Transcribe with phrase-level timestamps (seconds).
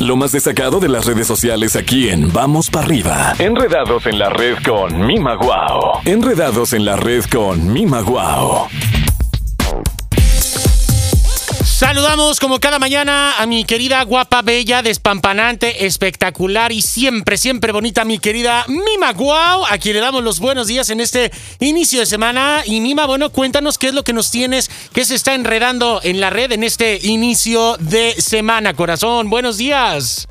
[0.00, 3.34] Lo más destacado de las redes sociales aquí en Vamos para arriba.
[3.40, 6.00] Enredados en la red con Mima Guau.
[6.04, 8.68] Enredados en la red con Mima Guau.
[11.78, 18.04] Saludamos como cada mañana a mi querida guapa, bella, despampanante, espectacular y siempre, siempre bonita,
[18.04, 21.30] mi querida Mima Guau, a quien le damos los buenos días en este
[21.60, 22.62] inicio de semana.
[22.66, 26.18] Y Mima, bueno, cuéntanos qué es lo que nos tienes, qué se está enredando en
[26.18, 29.30] la red en este inicio de semana, corazón.
[29.30, 30.26] Buenos días.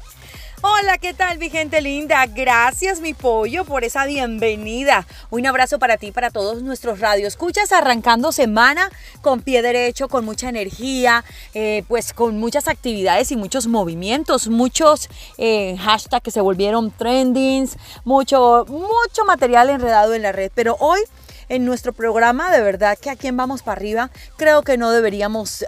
[0.63, 2.25] Hola, ¿qué tal mi gente linda?
[2.25, 5.05] Gracias mi pollo por esa bienvenida.
[5.29, 8.89] Un abrazo para ti, para todos nuestros radioescuchas, arrancando semana
[9.21, 15.09] con pie derecho, con mucha energía, eh, pues con muchas actividades y muchos movimientos, muchos
[15.37, 20.51] eh, hashtags que se volvieron trendings, mucho, mucho material enredado en la red.
[20.55, 21.01] Pero hoy
[21.49, 25.63] en nuestro programa, de verdad que aquí Vamos para Arriba, creo que no deberíamos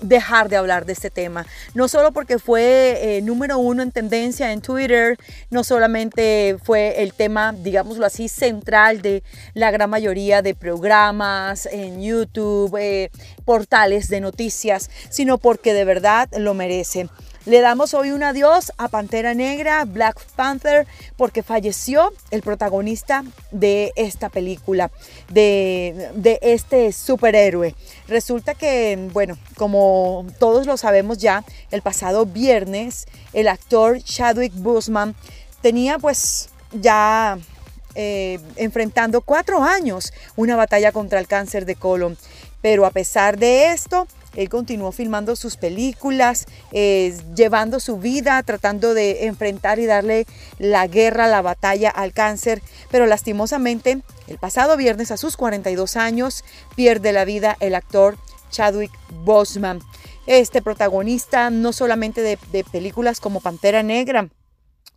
[0.00, 1.44] dejar de hablar de este tema.
[1.74, 5.18] No solo porque fue eh, número uno en tendencia en Twitter,
[5.50, 12.00] no solamente fue el tema, digámoslo así, central de la gran mayoría de programas en
[12.00, 13.10] YouTube, eh,
[13.44, 17.08] portales de noticias, sino porque de verdad lo merece.
[17.46, 20.84] Le damos hoy un adiós a Pantera Negra, Black Panther,
[21.16, 23.22] porque falleció el protagonista
[23.52, 24.90] de esta película,
[25.28, 27.76] de, este superhéroe.
[28.08, 35.14] Resulta que, bueno, como todos lo sabemos ya, el pasado viernes el actor Chadwick Boseman
[35.62, 37.38] tenía pues ya
[37.94, 42.18] eh, enfrentando cuatro años una batalla contra el cáncer de colon.
[42.60, 48.94] Pero a pesar de esto, él continuó filmando sus películas, eh, llevando su vida, tratando
[48.94, 50.26] de enfrentar y darle
[50.58, 56.44] la guerra, la batalla al cáncer, pero lastimosamente el pasado viernes a sus 42 años
[56.74, 58.16] pierde la vida el actor
[58.50, 58.92] Chadwick
[59.24, 59.80] Boseman.
[60.26, 64.28] Este protagonista no solamente de películas como Pantera Negra,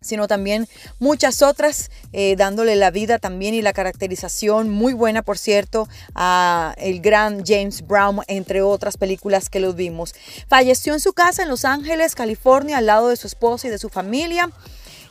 [0.02, 0.68] sino también
[1.00, 6.74] muchas otras, eh, dándole la vida también y la caracterización muy buena, por cierto, a
[6.78, 10.14] el gran James Brown, entre otras películas que los vimos.
[10.48, 13.78] Falleció en su casa en Los Ángeles, California, al lado de su esposa y de
[13.78, 14.50] su familia.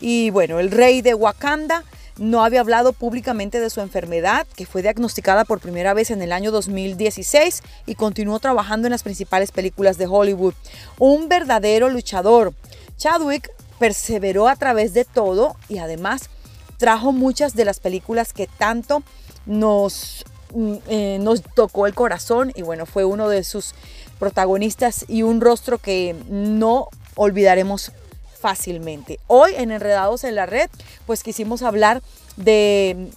[0.01, 1.85] Y bueno, el rey de Wakanda
[2.19, 6.33] no había hablado públicamente de su enfermedad, que fue diagnosticada por primera vez en el
[6.33, 10.55] año 2016 y continuó trabajando en las principales películas de Hollywood.
[10.99, 12.55] Un verdadero luchador.
[12.97, 16.31] Chadwick perseveró a través de todo y además
[16.79, 19.03] trajo muchas de las películas que tanto
[19.47, 20.25] nos,
[20.55, 23.75] mm, eh, nos tocó el corazón y bueno, fue uno de sus
[24.19, 27.93] protagonistas y un rostro que no olvidaremos
[28.41, 29.19] fácilmente.
[29.27, 30.71] Hoy en Enredados en la Red,
[31.07, 32.03] pues quisimos hablar
[32.37, 33.11] de,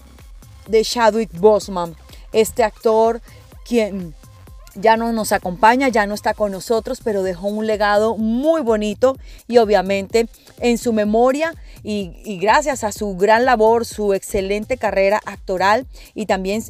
[0.67, 1.29] de Chadwick
[2.33, 3.22] este actor
[3.66, 4.16] quien
[4.76, 9.18] ya no nos acompaña, ya no está con nosotros, pero dejó un legado muy bonito
[9.48, 10.28] y obviamente
[10.59, 16.64] en su memoria y, gracias a su gran labor, su excelente carrera actoral y también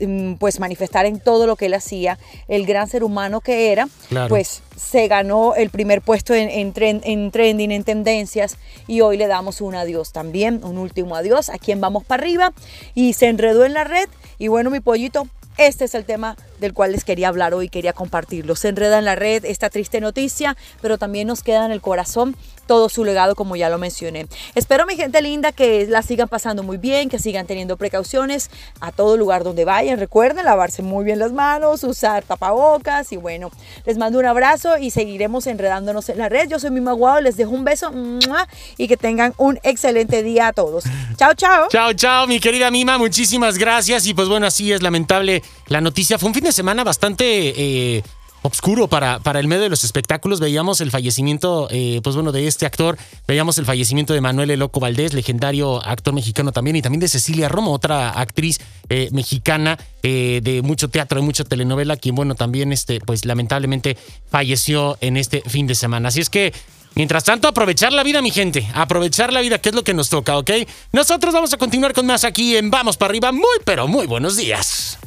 [0.00, 3.88] mm, pues manifestar en todo lo que él hacía, el gran ser humano que era,
[4.28, 9.26] pues se ganó el primer puesto en, en, en, trending, en tendencias y hoy le
[9.26, 11.48] damos un adiós también, un último adiós.
[11.48, 12.52] A quien vamos para arriba
[12.94, 15.26] y se enredó en la red y bueno mi pollito,
[15.56, 18.56] este es el tema del cual les quería hablar hoy, quería compartirlo.
[18.56, 22.34] Se enreda en la red esta triste noticia, pero también nos queda en el corazón
[22.66, 24.26] todo su legado, como ya lo mencioné.
[24.54, 28.50] Espero, mi gente linda, que la sigan pasando muy bien, que sigan teniendo precauciones
[28.80, 29.98] a todo lugar donde vayan.
[29.98, 33.50] Recuerden lavarse muy bien las manos, usar tapabocas y bueno,
[33.84, 36.48] les mando un abrazo y seguiremos enredándonos en la red.
[36.48, 37.92] Yo soy Mima Guau, les dejo un beso
[38.78, 40.84] y que tengan un excelente día a todos.
[41.16, 41.68] Chao, chao.
[41.68, 44.06] Chao, chao, mi querida Mima, muchísimas gracias.
[44.06, 46.18] Y pues bueno, así es lamentable la noticia.
[46.18, 47.96] Fue un fin de semana bastante...
[47.96, 48.02] Eh,
[48.44, 50.40] obscuro para, para el medio de los espectáculos.
[50.40, 52.98] Veíamos el fallecimiento, eh, pues bueno, de este actor.
[53.28, 57.06] Veíamos el fallecimiento de Manuel El Loco Valdés, legendario actor mexicano también, y también de
[57.06, 58.58] Cecilia Romo, otra actriz
[58.88, 63.96] eh, mexicana de mucho teatro, de mucha telenovela, quien, bueno, también, este, pues lamentablemente
[64.28, 66.08] falleció en este fin de semana.
[66.08, 66.52] Así es que
[66.94, 68.68] Mientras tanto, aprovechar la vida, mi gente.
[68.74, 70.50] Aprovechar la vida, que es lo que nos toca, ¿ok?
[70.92, 73.32] Nosotros vamos a continuar con más aquí en Vamos para arriba.
[73.32, 74.98] Muy, pero muy buenos días.